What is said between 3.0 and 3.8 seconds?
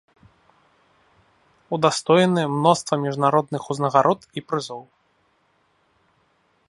міжнародных